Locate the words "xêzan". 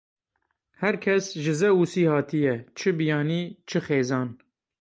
3.85-4.29